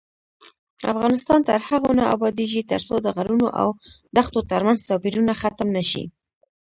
[0.93, 3.67] افغانستان تر هغو نه ابادیږي، ترڅو د غرونو او
[4.17, 6.03] دښتو ترمنځ توپیرونه ختم نشي.